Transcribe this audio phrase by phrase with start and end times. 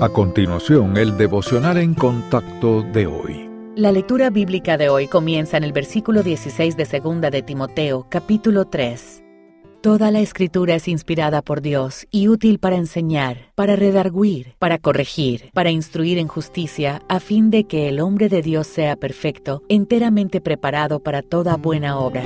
[0.00, 3.50] A continuación, el devocional en contacto de hoy.
[3.74, 8.66] La lectura bíblica de hoy comienza en el versículo 16 de Segunda de Timoteo, capítulo
[8.66, 9.24] 3.
[9.82, 15.50] Toda la escritura es inspirada por Dios y útil para enseñar, para redarguir, para corregir,
[15.52, 20.40] para instruir en justicia, a fin de que el hombre de Dios sea perfecto, enteramente
[20.40, 22.22] preparado para toda buena obra.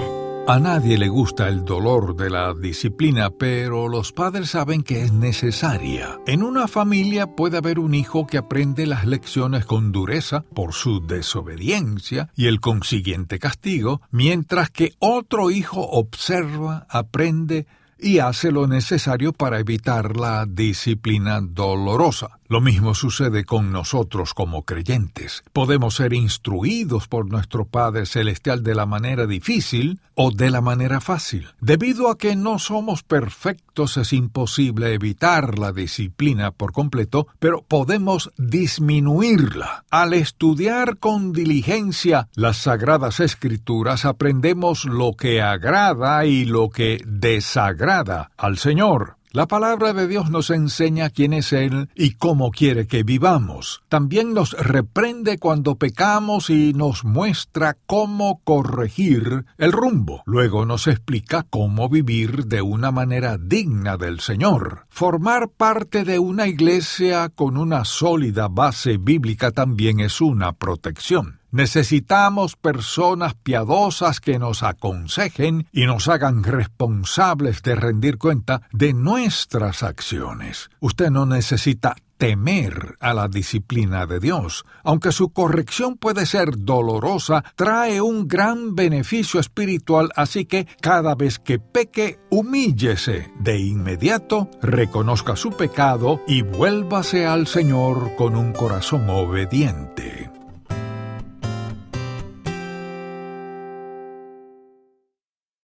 [0.49, 5.13] A nadie le gusta el dolor de la disciplina, pero los padres saben que es
[5.13, 6.19] necesaria.
[6.27, 11.07] En una familia puede haber un hijo que aprende las lecciones con dureza por su
[11.07, 19.33] desobediencia y el consiguiente castigo, mientras que otro hijo observa, aprende y hace lo necesario
[19.33, 22.41] para evitar la disciplina dolorosa.
[22.53, 25.43] Lo mismo sucede con nosotros como creyentes.
[25.55, 31.01] Podemos ser instruidos por nuestro Padre Celestial de la manera difícil o de la manera
[31.01, 31.49] fácil.
[31.63, 38.31] Debido a que no somos perfectos es imposible evitar la disciplina por completo, pero podemos
[38.37, 39.87] disminuirla.
[39.91, 48.31] Al estudiar con diligencia las sagradas escrituras aprendemos lo que agrada y lo que desagrada
[48.37, 49.22] al Señor.
[49.35, 53.83] La palabra de Dios nos enseña quién es Él y cómo quiere que vivamos.
[53.89, 60.23] También nos reprende cuando pecamos y nos muestra cómo corregir el rumbo.
[60.27, 64.85] Luego nos explica cómo vivir de una manera digna del Señor.
[64.91, 71.42] Formar parte de una iglesia con una sólida base bíblica también es una protección.
[71.53, 79.83] Necesitamos personas piadosas que nos aconsejen y nos hagan responsables de rendir cuenta de nuestras
[79.83, 80.71] acciones.
[80.81, 84.65] Usted no necesita temer a la disciplina de Dios.
[84.83, 91.39] Aunque su corrección puede ser dolorosa, trae un gran beneficio espiritual, así que cada vez
[91.39, 99.11] que peque, humíllese de inmediato, reconozca su pecado y vuélvase al Señor con un corazón
[99.11, 100.22] obediente.